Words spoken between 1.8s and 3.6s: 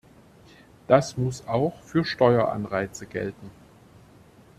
für Steueranreize gelten.